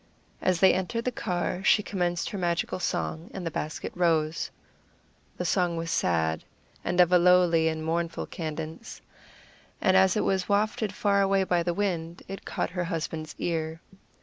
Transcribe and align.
As 0.41 0.59
they 0.61 0.73
entered 0.73 1.05
the 1.05 1.11
car 1.11 1.63
she 1.63 1.83
commenced 1.83 2.31
her 2.31 2.37
magical 2.39 2.79
song, 2.79 3.29
and 3.35 3.45
the 3.45 3.51
basket 3.51 3.91
rose. 3.93 4.49
The 5.37 5.45
song 5.45 5.77
was 5.77 5.91
sad, 5.91 6.43
and 6.83 6.99
of 6.99 7.11
a 7.11 7.19
lowly 7.19 7.67
and 7.67 7.85
mournful 7.85 8.25
cadence, 8.25 8.99
and 9.79 9.95
as 9.95 10.17
it 10.17 10.23
was 10.23 10.49
wafted 10.49 10.91
far 10.91 11.21
away 11.21 11.43
by 11.43 11.61
the 11.61 11.75
wind, 11.75 12.23
it 12.27 12.45
caught 12.45 12.71
her 12.71 12.85
husband's 12.85 13.35
ear. 13.37 13.79